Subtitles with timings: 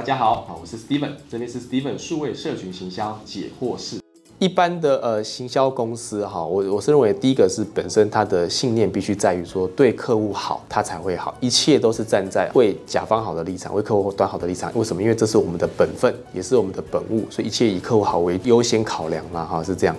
[0.00, 3.98] 大家好，啊，我是 Steven，这边是 Steven 数位社群行销解惑室。
[4.38, 14.72] 一般的呃行销公司哈，我我是认为第一个是本身它的信念必须在于说对客户好，它才会好，一切都是站在为甲方好的立场，为客户端好的立场。
[14.74, 15.02] 为什么？
[15.02, 19.94] 因为这是我们的本分，也是我们的本务，所以一切以客户好为优先考量嘛，哈，是这样。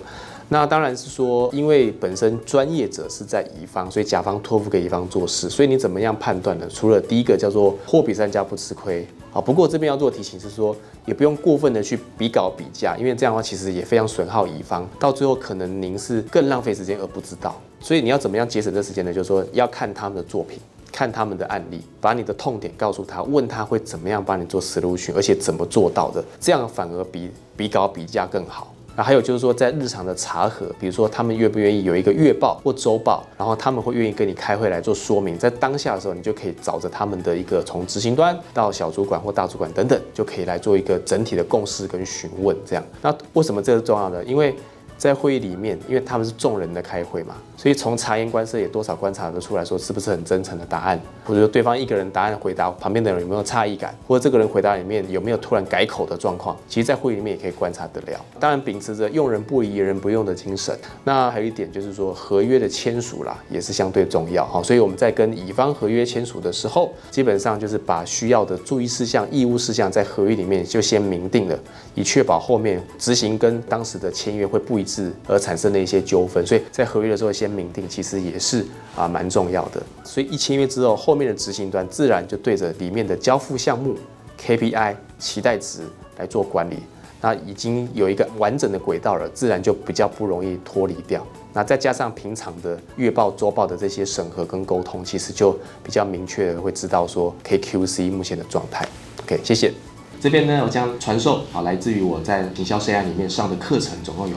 [0.52, 6.68] 那当然是说，因为本身专业者是在乙方，所以甲方托付给乙方做事，所以你怎么样判断呢？
[6.68, 17.58] 除了第一个叫做货比三家不吃亏，好，不过这边要做提醒是说，也不用过分的去比稿比价，因为这样的话其实也非常损耗乙方，到最后可能您是更浪费时间而不知道。
[17.80, 19.10] 所以你要怎么样节省这时间呢？
[19.10, 20.58] 就是说要看他们的作品，
[20.92, 28.71] 看他们的案例，把你的痛点告诉他，问他会怎么样帮你做 solution，而且怎么做到的，这样反而比比稿比价更好。
[28.96, 42.56] 那还有就是说，在日常的查核，比如说他们愿不愿意有一个月报或周报，然后他们会愿意跟你开会来做说明，在当下的时候，你就可以找着他们的一个从执行端到小主管或大主管等等，就可以来做一个整体的共识跟询问。
[42.66, 44.22] 这样，那为什么这是重要的？
[44.24, 44.54] 因为
[45.02, 58.24] 在会议里面，因为他们是众人的开会嘛，所以从察言观色也多少观察得出来说是不是很真诚的答案，或者说对方一个人答案回答旁边的人有没有诧异感，或者这个人回答里面有没有突然改口的状况，其实在会议里面也可以观察得了。
[58.38, 60.72] 当然秉持着用人不疑、疑人不用的精神。
[61.02, 64.62] 那还有一点就是说合约的签署啦，也是相对重要哈。
[64.62, 71.58] 所以我们在跟乙方合约签署的时候，基本上就是把需要的注意事项、义务事项在合约里面就先明定了，
[71.96, 74.91] 以确保后面执行跟当时的签约会不一致。
[74.92, 78.66] 是而产生的一些纠纷，所以在合约的时候先明定，其实也是
[78.96, 79.82] 啊蛮重要的。
[80.04, 83.96] 所以一签约之后，后面的执行端自然就对着里面的交付项目、
[84.38, 85.80] KPI、期待值
[86.18, 86.76] 来做管理。
[87.24, 91.24] 那已经有一个完整的轨道了，自然就比较不容易脱离掉。
[91.54, 98.86] 那再加上平常的月报、周报的这些审核跟沟通，其实就比较明确的会知道说 KQC 目前的状态。
[99.22, 99.72] OK，谢谢。
[100.20, 104.36] 这边呢，我将传授啊，来自于我在营销生涯里面上的课程，总共有。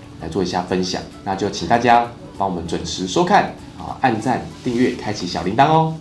[0.21, 5.95] 来做一下分享，那就请大家帮我们准时收看啊，按赞、订阅、开启小铃铛哦。